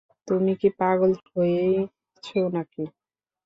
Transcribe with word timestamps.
তুমি 0.27 0.51
কি 0.61 0.69
পাগল 0.79 1.11
হয়েছ 1.27 2.25
নাকি। 2.53 2.83